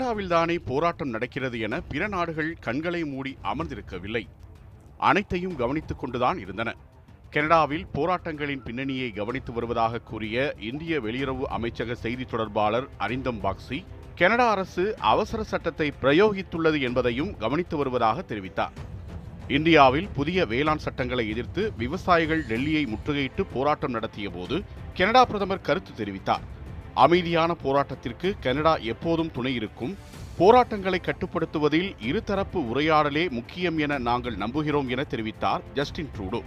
கனடாவில்தானே 0.06 0.56
போராட்டம் 0.64 1.08
நடக்கிறது 1.08 1.60
என 1.60 1.80
பிற 1.80 2.08
நாடுகள் 2.08 2.56
கண்களை 2.60 3.04
மூடி 3.04 3.38
அமர்ந்திருக்கவில்லை. 3.42 4.22
அனைத்தையும் 4.98 5.56
கவனித்துக் 5.56 5.98
கொண்டுதான் 5.98 6.38
இருந்தன. 6.38 6.74
கனடாவில் 7.30 7.86
போராட்டங்களின் 7.94 8.62
பின்னணியை 8.64 9.10
கவனித்து 9.10 9.52
வருவதாக 9.52 9.98
கூறிய 9.98 10.54
இந்திய 10.60 11.00
வெளியுறவு 11.00 11.44
அமைச்சக 11.58 11.92
செய்தி 11.92 12.24
தொடர்பாளர் 12.24 12.88
அரிந்தம் 12.98 13.40
பாக்சி 13.40 13.84
கனடா 14.14 14.50
அரசு 14.50 14.96
அவசர 14.98 15.42
சட்டத்தை 15.42 15.92
பிரயோகித்துள்ளது 16.02 16.80
என்பதையும் 16.80 17.36
கவனித்து 17.36 17.76
வருவதாக 17.76 18.24
தெரிவித்தார். 18.28 18.76
இந்தியாவில் 19.48 20.08
புதிய 20.08 20.46
வேளாண் 20.46 20.84
சட்டங்களை 20.88 21.30
எதிர்த்து 21.30 21.72
விவசாயிகள் 21.76 22.44
டெல்லியை 22.44 22.84
முற்றுகையிட்டு 22.86 23.44
போராட்டம் 23.52 23.90
நடத்திய 23.90 24.30
போது 24.30 24.58
கனடா 24.94 25.24
பிரதமர் 25.24 25.66
கருத்து 25.70 26.04
தெரிவித்தார். 26.04 26.46
அமைதியான 27.04 27.56
போராட்டத்திற்கு 27.64 28.28
கனடா 28.40 28.76
எப்போதும் 28.92 29.30
துணை 29.30 29.54
இருக்கும். 29.54 29.94
போராட்டங்களை 30.38 31.00
கட்டுப்படுத்துவதில் 31.00 31.90
இருதரப்பு 32.08 32.60
உரையாடலே 32.72 33.30
முக்கியம் 33.30 33.78
என 33.78 33.98
நாங்கள் 33.98 34.36
நம்புகிறோம் 34.36 34.88
என 34.88 35.04
தெரிவித்தார் 35.12 35.64
ஜஸ்டின் 35.74 36.12
ட்ரூடோ. 36.16 36.40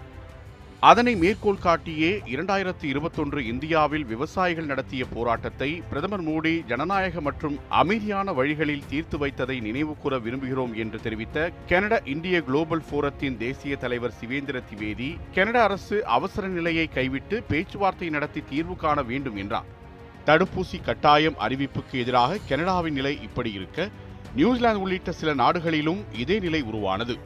அதனை 0.79 1.15
மேற்கோள் 1.15 1.63
காட்டியே 1.63 2.11
இரண்டாயிரத்தி 2.33 2.83
இருபத்தொன்று 2.83 3.45
இந்தியாவில் 3.45 4.05
விவசாயிகள் 4.05 4.65
நடத்திய 4.65 5.05
போராட்டத்தை 5.05 5.69
பிரதமர் 5.89 6.23
மோடி 6.27 6.53
ஜனநாயக 6.65 7.21
மற்றும் 7.21 7.59
அமைதியான 7.69 8.33
வழிகளில் 8.33 8.85
தீர்த்து 8.89 9.17
வைத்ததை 9.17 9.57
நினைவுகூர 9.67 10.19
விரும்புகிறோம் 10.25 10.75
என்று 10.75 10.99
தெரிவித்த 11.01 11.51
கனடா 11.67 11.99
இந்திய 12.13 12.41
குளோபல் 12.41 12.87
போரத்தின் 12.91 13.37
தேசிய 13.37 13.75
தலைவர் 13.75 14.17
சிவேந்திர 14.21 14.61
திவேதி 14.69 15.09
கனடா 15.35 15.63
அரசு 15.63 16.05
அவசர 16.05 16.47
நிலையை 16.47 16.87
கைவிட்டு 16.87 17.43
பேச்சுவார்த்தை 17.49 18.09
நடத்தி 18.09 18.43
தீர்வு 18.49 18.75
காண 18.75 19.01
வேண்டும் 19.01 19.35
என்றார். 19.35 19.77
தடுப்பூசி 20.25 20.81
கட்டாயம் 20.83 21.39
அறிவிப்புக்கு 21.39 21.91
எதிராக 21.91 22.37
கனடாவின் 22.49 22.93
நிலை 22.93 23.21
இப்படி 23.21 23.51
இருக்க 23.51 23.89
நியூசிலாந்து 24.35 24.79
உள்ளிட்ட 24.79 25.11
சில 25.11 25.33
நாடுகளிலும் 25.33 26.05
இதே 26.13 26.39
நிலை 26.39 26.61
உருவானது. 26.61 27.17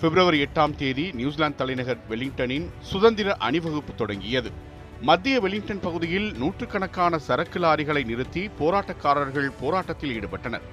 பிப்ரவரி 0.00 0.42
எட்டாம் 0.42 0.74
தேதி 0.76 1.10
நியூசிலாந்து 1.12 1.56
தலைநகர் 1.56 1.98
வெலிங்டனின் 2.08 2.66
சுதந்திர 2.80 3.36
அணிவகுப்பு 3.36 3.94
தொடங்கியது. 3.94 4.50
மத்திய 5.00 5.40
வெலிங்டன் 5.40 5.80
பகுதியில் 5.80 6.32
நூற்றுக்கணக்கான 6.32 7.18
சரக்கு 7.18 7.58
லாரிகளை 7.58 8.04
நிறுத்தி 8.04 8.50
போராட்டக்காரர்கள் 8.58 9.50
போராட்டத்தில் 9.60 10.20
ஈடுபட்டனர். 10.20 10.66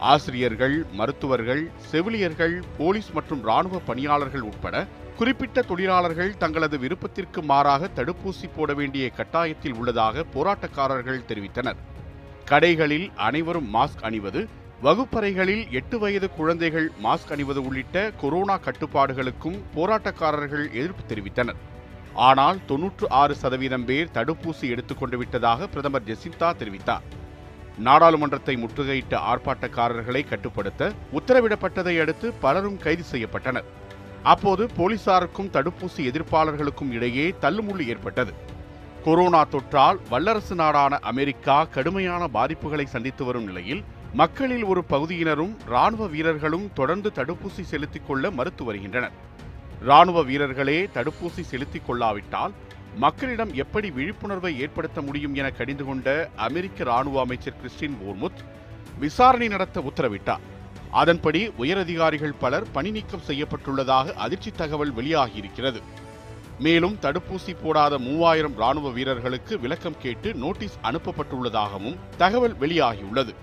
ஆசிரியர்கள் 0.00 0.86
மருத்துவர்கள் 0.92 1.70
செவிலியர்கள் 1.90 2.62
போலீஸ் 2.78 3.10
மற்றும் 3.12 3.42
ராணுவ 3.42 3.78
பணியாளர்கள் 3.78 4.40
உட்பட 4.40 4.86
குறிப்பிட்ட 5.18 5.62
தொழிலாளர்கள் 5.62 6.36
தங்களது 6.36 6.78
விருப்பத்திற்கு 6.78 7.42
மாறாக 7.42 7.88
தடுப்பூசி 7.96 8.48
போட 8.56 8.74
வேண்டிய 8.74 9.10
கட்டாயத்தில் 9.16 9.74
உள்ளதாக 9.74 10.24
போராட்டக்காரர்கள் 10.34 11.24
தெரிவித்தனர். 11.28 11.76
கடைகளில் 12.50 13.10
அனைவரும் 13.14 13.74
மாஸ்க் 13.74 14.02
அணிவது 14.02 14.48
வகுப்பறைகளில் 14.82 15.70
எட்டு 15.70 15.98
வயது 15.98 16.30
குழந்தைகள் 16.30 16.92
மாஸ்க் 17.02 17.32
அணிவது 17.32 17.62
உள்ளிட்ட 17.64 18.10
கொரோனா 18.10 18.58
கட்டுப்பாடுகளுக்கும் 18.58 19.58
போராட்டக்காரர்கள் 19.76 20.72
எதிர்ப்பு 20.72 21.14
தெரிவித்தனர். 21.14 21.56
ஆனால் 22.14 22.58
தொன்னூற்று 22.66 23.08
ஆறு 23.08 23.34
சதவீதம் 23.34 23.84
பேர் 23.84 24.08
தடுப்பூசி 24.14 24.60
எடுத்துக்கொண்டு 24.60 25.18
விட்டதாக 25.18 25.66
பிரதமர் 25.66 26.02
ஜெசிந்தா 26.02 26.50
தெரிவித்தார். 26.62 27.18
நாடாளுமன்றத்தை 27.78 28.56
முற்றுகையிட்ட 28.56 29.10
ஆர்ப்பாட்டக்காரர்களை 29.10 30.28
கட்டுப்படுத்த 30.28 30.92
உத்தரவிடப்பட்டதை 31.12 32.00
அடுத்து 32.00 32.32
பலரும் 32.32 32.76
கைது 32.76 33.04
செய்யப்பட்டனர். 33.12 33.64
அப்போது 34.22 34.70
போலீசாருக்கும் 34.76 35.50
தடுப்பூசி 35.52 35.96
எதிர்ப்பாளர்களுக்கும் 35.96 36.90
இடையே 36.90 37.34
தள்ளுமுள்ளு 37.40 37.86
ஏற்பட்டது. 37.86 38.34
கொரோனா 39.04 39.44
தொற்றால் 39.44 39.98
வல்லரசு 40.08 40.54
நாடான 40.54 40.98
அமெரிக்கா 40.98 41.64
கடுமையான 41.64 42.28
பாதிப்புகளை 42.34 42.84
சந்தித்து 42.84 43.24
வரும் 43.24 43.44
நிலையில் 43.44 43.84
மக்களில் 44.12 44.64
ஒரு 44.64 44.84
பகுதியினரும் 44.88 45.56
ராணுவ 45.66 46.06
வீரர்களும் 46.06 46.72
தொடர்ந்து 46.74 47.12
தடுப்பூசி 47.14 47.60
செலுத்திக் 47.60 48.06
கொள்ள 48.06 48.30
மறுத்து 48.30 48.64
வருகின்றனர். 48.64 49.12
ராணுவ 49.80 50.22
வீரர்களே 50.22 50.88
தடுப்பூசி 50.94 51.40
செலுத்திக் 51.40 51.86
கொள்ளாவிட்டால் 51.86 52.52
மக்களிடம் 52.96 53.54
எப்படி 53.54 53.90
விழிப்புணர்வை 53.90 54.60
ஏற்படுத்த 54.60 55.00
முடியும் 55.00 55.34
என 55.34 55.50
கடிந்து 55.50 55.84
கொண்ட 55.84 56.30
அமெரிக்க 56.36 56.84
ராணுவ 56.84 57.20
அமைச்சர் 57.20 57.56
கிறிஸ்டின் 57.56 57.98
ஓர்முத் 58.06 58.44
விசாரணை 58.98 59.48
நடத்த 59.48 59.80
உத்தரவிட்டார். 59.80 60.38
அதன்படி 60.90 61.48
உயரதிகாரிகள் 61.48 62.34
பலர் 62.38 62.70
பணி 62.72 62.90
நீக்கம் 62.90 63.22
செய்யப்பட்டுள்ளதாக 63.26 64.12
அதிர்ச்சி 64.12 64.50
தகவல் 64.50 64.92
வெளியாகியிருக்கிறது. 64.92 65.82
மேலும் 66.58 66.96
தடுப்பூசி 67.02 67.56
போடாத 67.62 67.98
மூவாயிரம் 67.98 68.54
ராணுவ 68.54 68.90
வீரர்களுக்கு 68.90 69.60
விளக்கம் 69.60 69.98
கேட்டு 69.98 70.34
நோட்டீஸ் 70.34 70.78
அனுப்பப்பட்டுள்ளதாகவும் 70.82 71.96
தகவல் 72.16 72.54
வெளியாகியுள்ளது. 72.54 73.34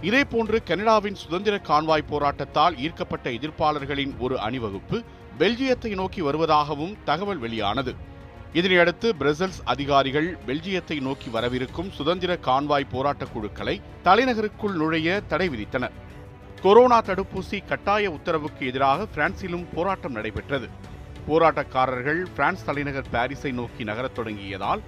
இதேபோன்று 0.00 0.62
கனடாவின் 0.62 1.14
சுதந்திர 1.14 1.60
கான்வாய் 1.64 2.10
போராட்டத்தால் 2.10 2.76
ஈர்க்கப்பட்ட 2.76 3.30
எதிர்ப்பாளர்களின் 3.30 4.18
ஒரு 4.18 4.40
அணிவகுப்பு 4.40 5.02
பெல்ஜியத்தை 5.38 5.94
நோக்கி 5.94 6.22
வருவதாகவும் 6.22 6.96
தகவல் 7.04 7.38
வெளியானது. 7.38 8.10
இதனையடுத்து 8.54 9.12
பிரசல்ஸ் 9.18 9.60
அதிகாரிகள் 9.64 10.38
பெல்ஜியத்தை 10.46 11.00
நோக்கி 11.00 11.28
வரவிருக்கும் 11.28 11.90
சுதந்திர 11.90 12.38
கான்வாய் 12.44 12.88
போராட்டக் 12.90 13.32
குழுக்களை 13.32 13.80
தலைநகருக்குள் 14.04 14.74
நுழைய 14.74 15.20
தடை 15.28 15.48
விதித்தனர். 15.48 15.90
கொரோனா 16.62 17.02
தடுப்பூசி 17.02 17.66
கட்டாய 17.66 18.10
உத்தரவுக்கு 18.10 18.66
எதிராக 18.66 19.06
பிரான்சிலும் 19.14 19.66
போராட்டம் 19.74 20.12
நடைபெற்றது. 20.12 20.68
போராட்டக்காரர்கள் 21.28 22.26
பிரான்ஸ் 22.34 22.64
தலைநகர் 22.64 23.06
பாரிஸை 23.12 23.52
நோக்கி 23.52 23.84
நகரத் 23.84 24.18
தொடங்கியதால் 24.18 24.80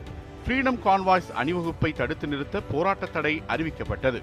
ஃப்ரீடம் 0.46 0.78
கான்வாய்ஸ் 0.84 1.32
அணிவகுப்பை 1.32 1.92
தடுத்து 1.92 2.26
நிறுத்த 2.26 2.60
போராட்ட 2.60 3.06
தடை 3.06 3.42
அறிவிக்கப்பட்டது. 3.48 4.22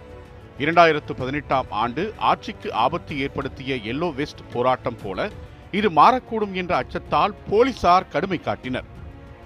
இரண்டாயிரத்து 0.59 1.13
பதினெட்டாம் 1.17 1.65
ஆண்டு 1.69 2.13
ஆட்சிக்கு 2.17 2.73
ஆபத்து 2.73 3.19
ஏற்படுத்திய 3.19 3.75
எல்லோ 3.75 4.13
வெஸ்ட் 4.13 4.39
போராட்டம் 4.53 4.97
போல 5.03 5.29
இது 5.71 5.89
மாறக்கூடும் 5.89 6.51
என்ற 6.51 6.75
அச்சத்தால் 6.75 7.35
போலீசார் 7.49 8.07
கடுமை 8.07 8.39
காட்டினர். 8.39 8.90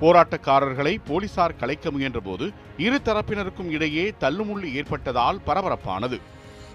போராட்டக்காரர்களை 0.06 0.98
போலீசார் 1.06 1.56
கலைக்க 1.56 1.90
முயன்றபோது 1.90 2.54
இரு 2.78 3.00
தரப்பினருக்கும் 3.06 3.70
இடையே 3.70 4.14
தள்ளுமுள்ளு 4.20 4.68
ஏற்பட்டதால் 4.74 5.40
பரபரப்பானது. 5.48 6.18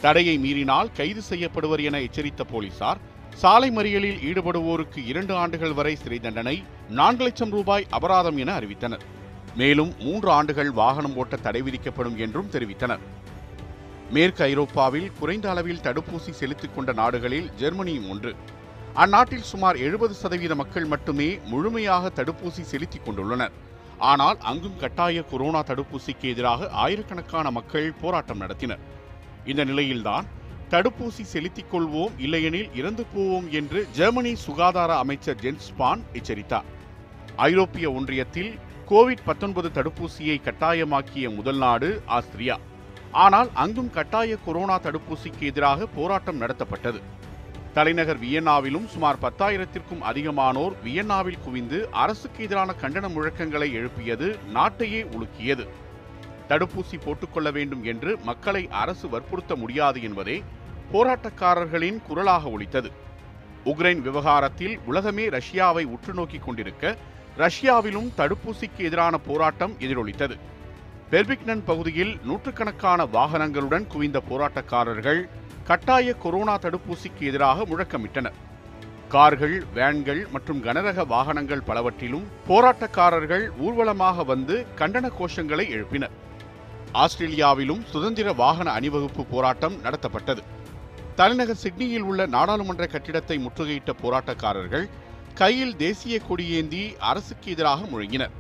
தடையை 0.01 0.39
மீறினால் 0.39 0.93
கைது 0.93 1.23
செய்யப்படுவர் 1.23 1.81
என 1.81 2.01
எச்சரித்த 2.01 2.45
போலீசார் 2.45 3.01
சாலை 3.35 3.71
மறியலில் 3.71 4.21
ஈடுபடுவோருக்கு 4.29 5.01
இரண்டு 5.07 5.35
ஆண்டுகள் 5.35 5.73
வரை 5.73 5.95
சிறை 5.97 6.19
தண்டனை 6.19 6.63
நான்கு 6.89 7.25
லட்சம் 7.25 7.51
ரூபாய் 7.51 7.87
அபராதம் 7.91 8.37
என 8.37 8.61
அறிவித்தனர். 8.61 9.05
மேலும் 9.57 9.93
மூன்று 10.01 10.31
ஆண்டுகள் 10.31 10.71
வாகனம் 10.71 11.17
ஓட்ட 11.17 11.37
தடை 11.37 11.63
விதிக்கப்படும் 11.63 12.17
என்றும் 12.17 12.51
தெரிவித்தனர். 12.51 13.05
மேற்கு 14.11 14.45
ஐரோப்பாவில் 14.45 15.13
குறைந்த 15.19 15.51
அளவில் 15.51 15.85
தடுப்பூசி 15.85 16.31
செலுத்திக் 16.31 16.75
கொண்ட 16.75 16.93
நாடுகளில் 16.93 17.51
ஜெர்மனியும் 17.61 18.11
ஒன்று. 18.11 18.35
அந்நாட்டில் 18.95 19.43
சுமார் 19.43 19.77
எழுபது 19.77 20.15
சதவீத 20.15 20.55
மக்கள் 20.55 20.85
மட்டுமே 20.85 21.39
முழுமையாக 21.45 22.11
தடுப்பூசி 22.15 22.61
செலுத்திக் 22.61 23.09
கொண்டுள்ளனர். 23.09 23.51
ஆனால் 23.99 24.39
அங்கும் 24.39 24.77
கட்டாய 24.79 25.23
கொரோனா 25.23 25.63
தடுப்பூசிக்கு 25.63 26.21
எதிராக 26.21 26.69
ஆயிரக்கணக்கான 26.69 27.51
மக்கள் 27.51 27.93
போராட்டம் 27.93 28.41
நடத்தினர். 28.41 28.79
இந்த 29.45 29.65
நிலையில்தான் 29.65 30.27
தடுப்பூசி 30.71 31.23
செலுத்திக் 31.23 31.75
கொள்வோம் 31.75 32.11
இல்லையெனில் 32.19 32.75
இறந்து 32.75 33.07
போவோம் 33.15 33.51
என்று 33.51 33.87
ஜெர்மனி 33.93 34.35
சுகாதார 34.35 34.97
அமைச்சர் 34.97 35.41
ஜென்ஸ் 35.41 35.71
ஸ்பான் 35.71 36.03
எச்சரித்தார். 36.13 36.65
ஐரோப்பிய 37.37 37.91
ஒன்றியத்தில் 37.91 38.59
கோவிட் 38.89 39.25
19 39.27 39.71
தடுப்பூசியை 39.79 40.41
கட்டாயமாக்கிய 40.41 41.35
முதல் 41.35 41.57
நாடு 41.57 42.03
ஆஸ்திரியா. 42.07 42.59
ஆனால் 43.11 43.49
அங்கும் 43.55 43.91
கட்டாய 43.91 44.37
கொரோனா 44.37 44.79
தடுப்பூசிக்கு 44.79 45.41
எதிராக 45.41 45.87
போராட்டம் 45.87 46.41
நடத்தப்பட்டது. 46.41 47.01
தலைநகர் 47.75 48.21
வியன்னாவிலும் 48.21 48.87
சுமார் 48.87 49.19
பத்தாயிரத்திற்கும் 49.23 50.01
அதிகமானோர் 50.01 50.73
வியன்னாவில் 50.85 51.41
குவிந்து 51.45 51.89
அரசுக்கு 51.91 52.45
எதிரான 52.45 52.75
கண்டன 52.81 53.09
முழக்கங்களை 53.09 53.73
எழுப்பியது 53.73 54.39
நாட்டையே 54.55 55.07
உலுக்கியது. 55.11 55.69
தடுப்பூசி 56.49 56.97
போட்டுக்கொள்ள 57.05 57.51
வேண்டும் 57.51 57.85
என்று 57.85 58.19
மக்களை 58.23 58.69
அரசு 58.71 59.09
வற்புறுத்த 59.09 59.57
முடியாது 59.57 60.03
என்பதே 60.03 60.43
போராட்டக்காரர்களின் 60.93 62.03
குரலாக 62.03 62.51
ஒலித்தது. 62.51 62.91
உக்ரைன் 63.65 64.01
விவகாரத்தில் 64.01 64.79
உலகமே 64.87 65.29
ரஷ்யாவை 65.29 65.85
உற்று 65.85 66.15
நோக்கிக் 66.15 66.45
கொண்டிருக்க 66.45 66.97
ரஷ்யாவிலும் 67.39 68.13
தடுப்பூசிக்கு 68.17 68.79
எதிரான 68.79 69.19
போராட்டம் 69.19 69.77
எதிரொலித்தது. 69.79 70.39
பெர்பிக்னன் 71.13 71.63
பகுதியில் 71.65 72.19
நூற்றுக்கணக்கான 72.25 73.05
வாகனங்களுடன் 73.05 73.87
குவிந்த 73.87 74.19
போராட்டக்காரர்கள் 74.29 75.21
கட்டாய 75.69 76.13
கொரோனா 76.15 76.55
தடுப்பூசிக்கு 76.59 77.23
எதிராக 77.31 77.65
முழக்கமிட்டனர். 77.65 78.37
கார்கள் 79.09 79.65
வேன்கள் 79.75 80.27
மற்றும் 80.31 80.61
கனரக 80.63 81.07
வாகனங்கள் 81.07 81.63
பலவற்றிலும் 81.63 82.27
போராட்டக்காரர்கள் 82.49 83.45
ஊர்வலமாக 83.59 84.25
வந்து 84.25 84.67
கண்டன 84.79 85.11
கோஷங்களை 85.19 85.67
எழுப்பினர். 85.77 86.15
ஆஸ்திரேலியாவிலும் 86.93 87.83
சுதந்திர 87.85 88.33
வாகன 88.33 88.71
அணிவகுப்பு 88.71 89.25
போராட்டம் 89.25 89.79
நடத்தப்பட்டது. 89.85 90.45
தலைநகர் 91.15 91.63
சிட்னியில் 91.65 92.03
உள்ள 92.03 92.27
நாடாளுமன்ற 92.27 92.87
கட்டிடத்தை 92.87 93.39
முற்றுகையிட்ட 93.39 93.95
போராட்டக்காரர்கள் 94.03 94.87
கையில் 95.35 95.77
தேசிய 95.77 96.21
கொடியேந்தி 96.29 96.97
அரசுக்கு 96.99 97.51
எதிராக 97.51 97.85
முழங்கினர். 97.85 98.37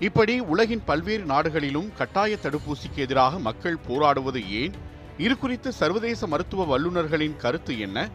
இப்படி 0.00 0.40
உலகின் 0.40 0.82
பல்வேறு 0.84 1.24
நாடுகளிலும் 1.24 1.92
கட்டாய 1.94 2.36
தடுப்பூசிக்கு 2.42 2.96
எதிராக 2.96 3.38
மக்கள் 3.38 3.76
போராடுவது 3.76 4.50
ஏன்? 4.50 4.72
இது 5.18 5.38
குறித்து 5.38 5.72
சர்வதேச 5.72 6.26
மருத்துவ 6.26 6.64
வல்லுநர்களின் 6.64 7.36
கருத்து 7.36 7.78
என்ன? 7.78 8.08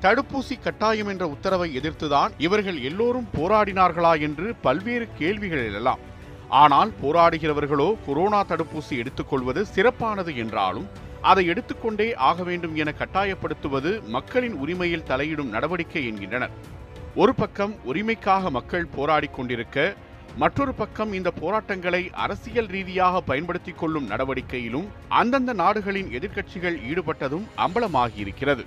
தடுப்பூசி 0.00 0.60
கட்டாயம் 0.60 1.06
என்ற 1.06 1.28
உத்தரவை 1.28 1.76
எதிர்த்துதான் 1.78 2.30
இவர்கள் 2.38 2.80
எல்லோரும் 2.80 3.28
போராடினார்களா 3.34 4.20
என்று 4.20 4.54
பல்வேறு 4.54 5.08
கேள்விகள் 5.18 5.64
எழலாம். 5.64 5.98
ஆனால் 6.48 6.92
போராடுகிறவர்களோ 7.02 7.96
கொரோனா 8.06 8.44
தடுப்பூசி 8.44 8.90
எடுத்துக்கொள்வது 8.90 9.66
சிறப்பானது 9.74 10.36
என்றாலும் 10.36 10.88
அதை 11.20 11.46
எடுத்துக்கொண்டே 11.46 12.14
ஆக 12.14 12.42
வேண்டும் 12.42 12.76
என 12.76 12.94
கட்டாயப்படுத்துவது 12.98 14.06
மக்களின் 14.06 14.52
உரிமையில் 14.52 15.08
தலையிடும் 15.08 15.48
நடவடிக்கை 15.48 16.06
என்கின்றனர். 16.06 16.50
ஒரு 17.14 17.34
பக்கம் 17.34 17.74
உரிமைக்காக 17.86 18.50
மக்கள் 18.50 18.88
போராடிக் 18.96 19.30
கொண்டிருக்க 19.30 19.94
மற்றொரு 20.36 20.74
பக்கம் 20.74 21.12
இந்த 21.12 21.30
போராட்டங்களை 21.30 22.10
அரசியல் 22.12 22.66
ரீதியாக 22.66 23.20
பயன்படுத்திக் 23.20 23.78
கொள்ளும் 23.78 24.10
நடவடிக்கையிலும் 24.10 24.86
அந்தந்த 25.08 25.52
நாடுகளின் 25.52 26.06
எதிர்க்கட்சிகள் 26.06 26.76
ஈடுபட்டதும் 26.90 27.44
அம்பலமாகியிருக்கிறது. 27.56 28.64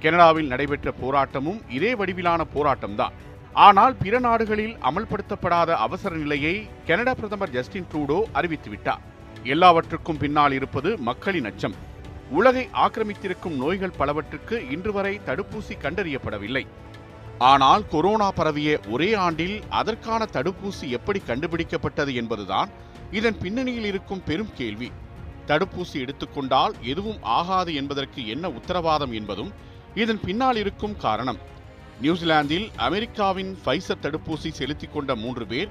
கனடாவில் 0.00 0.46
நடைபெற்ற 0.46 0.92
போராட்டமும் 1.02 1.60
இதே 1.68 1.94
வடிவிலான 1.94 2.46
போராட்டம்தான். 2.54 3.12
ஆனால் 3.52 3.96
பிற 3.96 4.18
நாடுகளில் 4.18 4.76
அமல்படுத்தப்படாத 4.76 5.70
அவசர 5.70 6.16
நிலையை 6.16 6.68
கனடா 6.86 7.14
பிரதமர் 7.14 7.50
ஜஸ்டின் 7.50 7.88
ட்ரூடோ 7.92 8.22
அறிவித்துவிட்டார். 8.34 9.02
எல்லாவற்றுக்கும் 9.42 10.16
பின்னால் 10.16 10.52
இருப்பது 10.52 10.98
மக்களின் 10.98 11.44
அச்சம். 11.44 11.74
உலகை 12.30 12.68
ஆக்கிரமித்திருக்கும் 12.72 13.56
நோய்கள் 13.56 13.98
பலவற்றுக்கு 13.98 14.70
இன்று 14.70 14.92
வரை 14.92 15.20
தடுப்பூசி 15.26 15.76
கண்டறியப்படவில்லை. 15.82 16.66
ஆனால் 17.50 17.82
கொரோனா 17.88 18.30
பரவிய 18.30 18.80
ஒரே 18.90 19.14
ஆண்டில் 19.14 19.62
அதற்கான 19.68 20.26
தடுப்பூசி 20.32 20.86
எப்படி 20.88 21.20
கண்டுபிடிக்கப்பட்டது 21.26 22.14
என்பதுதான் 22.14 22.70
இதன் 23.10 23.38
பின்னணியில் 23.38 23.84
இருக்கும் 23.84 24.24
பெரும் 24.24 24.52
கேள்வி. 24.54 24.88
தடுப்பூசி 25.46 25.92
எடுத்துக்கொண்டால் 25.92 26.74
எதுவும் 26.82 27.22
ஆகாது 27.22 27.74
என்பதற்கு 27.74 28.28
என்ன 28.28 28.48
உத்தரவாதம் 28.48 29.12
என்பதும் 29.12 29.52
இதன் 29.94 30.20
பின்னால் 30.20 30.56
இருக்கும் 30.56 30.96
காரணம். 30.96 31.40
நியூசிலாந்தில் 32.00 32.70
அமெரிக்காவின் 32.76 33.58
ஃபைசர் 33.64 34.02
தடுப்பூசி 34.02 34.50
செலுத்திக் 34.50 34.92
கொண்ட 34.92 35.14
மூன்று 35.14 35.46
பேர் 35.46 35.70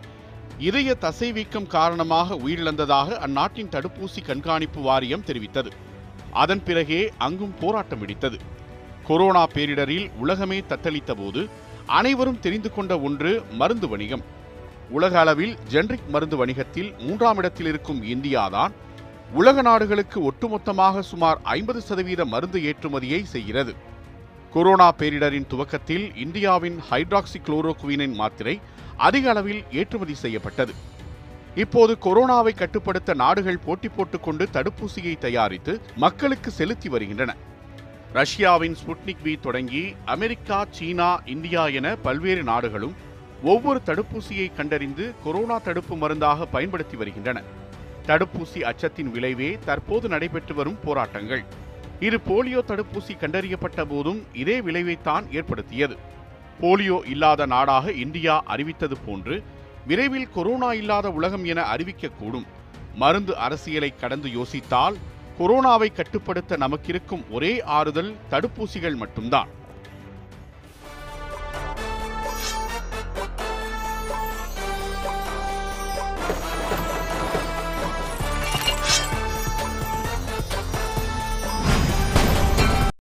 இதய 0.58 0.96
தசைவீக்கம் 1.02 1.68
காரணமாக 1.68 2.36
உயிரிழந்ததாக 2.36 3.18
அந்நாட்டின் 3.18 3.74
தடுப்பூசி 3.76 4.22
கண்காணிப்பு 4.26 4.82
வாரியம் 4.82 5.28
தெரிவித்தது. 5.28 5.72
அதன் 6.32 6.64
பிறகே 6.64 7.12
அங்கும் 7.18 7.56
போராட்டம் 7.60 8.08
வெடித்தது. 8.08 8.40
கொரோனா 9.08 9.48
பேரிடரில் 9.48 10.12
உலகமே 10.18 10.60
தத்தளித்த 10.60 11.12
போது 11.14 11.50
அனைவரும் 11.86 12.40
தெரிந்து 12.40 12.74
கொண்ட 12.74 13.00
ஒன்று 13.00 13.44
மருந்து 13.52 13.88
வணிகம். 13.88 14.24
உலக 14.90 15.20
அளவில் 15.20 15.58
ஜென்ரிக் 15.72 16.08
மருந்து 16.10 16.38
வணிகத்தில் 16.38 16.94
மூன்றாம் 17.00 17.38
இடத்தில் 17.38 17.68
இருக்கும் 17.68 18.04
இந்தியாதான் 18.04 18.72
உலக 19.34 19.62
நாடுகளுக்கு 19.62 20.32
ஒட்டுமொத்தமாக 20.32 21.00
சுமார் 21.00 21.40
ஐம்பது 21.44 21.82
சதவீத 21.82 22.26
மருந்து 22.26 22.60
ஏற்றுமதியை 22.60 23.24
செய்கிறது. 23.24 23.76
கொரோனா 24.54 24.92
பேரிடரின் 24.92 25.48
துவக்கத்தில் 25.48 26.16
இந்தியாவின் 26.16 26.80
ஹைட்ராக்சி 26.92 27.40
குளோரோகுவினின் 27.46 28.14
மாத்திரை 28.14 28.60
அதிக 28.98 29.30
அளவில் 29.30 29.64
ஏற்றுமதி 29.72 30.14
செய்யப்பட்டது. 30.14 30.74
இப்போது 31.56 31.98
கொரோனாவை 32.02 32.56
கட்டுப்படுத்த 32.56 33.14
நாடுகள் 33.14 33.64
போட்டி 33.66 33.88
போட்டுக்கொண்டு 33.88 34.48
தடுப்பூசியை 34.54 35.18
தயாரித்து 35.18 35.82
மக்களுக்கு 35.96 36.52
செலுத்தி 36.52 36.90
வருகின்றன. 36.90 37.36
ரஷ்யாவின் 38.14 38.76
ஸ்புட்னிக் 38.76 39.22
வி 39.24 39.40
தொடங்கி 39.40 39.96
அமெரிக்கா 40.06 40.66
சீனா 40.70 41.22
இந்தியா 41.26 41.68
என 41.68 41.96
பல்வேறு 41.96 42.44
நாடுகளும் 42.44 42.96
ஒவ்வொரு 43.44 43.82
தடுப்பூசியை 43.86 44.56
கண்டறிந்து 44.56 45.14
கொரோனா 45.24 45.58
தடுப்பு 45.58 45.96
மருந்தாக 45.96 46.46
பயன்படுத்தி 46.46 46.98
வருகின்றன. 46.98 47.42
தடுப்பூசி 48.08 48.60
அச்சத்தின் 48.62 49.12
விளைவே 49.12 49.58
தற்போது 49.66 50.08
நடைபெற்று 50.08 50.56
வரும் 50.56 50.78
போராட்டங்கள். 50.84 51.44
இது 52.00 52.18
போலியோ 52.18 52.62
தடுப்பூசி 52.68 53.16
கண்டறியப்பட்ட 53.22 53.86
போதும் 53.86 54.22
இதே 54.34 54.62
விளைவைத்தான் 54.62 55.32
ஏற்படுத்தியது. 55.32 55.98
போலியோ 56.62 57.00
இல்லாத 57.06 57.46
நாடாக 57.46 57.92
இந்தியா 57.92 58.44
அறிவித்தது 58.46 58.98
போன்று 59.06 59.44
விரைவில் 59.88 60.30
கொரோனா 60.34 60.74
இல்லாத 60.74 61.10
உலகம் 61.12 61.46
என 61.46 61.62
அறிவிக்கக்கூடும். 61.76 62.46
மருந்து 62.96 63.38
அரசியலை 63.38 63.94
கடந்து 63.96 64.30
யோசித்தால் 64.30 64.98
கொரோனாவை 65.42 65.94
கட்டுப்படுத்த 65.94 66.58
நமக்கிருக்கும் 66.58 67.24
ஒரே 67.30 67.64
ஆறுதல் 67.64 68.16
தடுப்பூசிகள் 68.30 68.96
மட்டும்தான். 68.96 69.50